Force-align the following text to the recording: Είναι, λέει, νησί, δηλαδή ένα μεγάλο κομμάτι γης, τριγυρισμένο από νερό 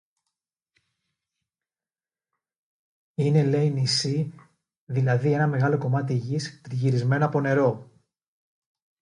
Είναι, 3.15 3.43
λέει, 3.43 3.69
νησί, 3.71 4.33
δηλαδή 4.85 5.31
ένα 5.31 5.47
μεγάλο 5.47 5.77
κομμάτι 5.77 6.13
γης, 6.13 6.61
τριγυρισμένο 6.61 7.25
από 7.25 7.41
νερό 7.41 7.91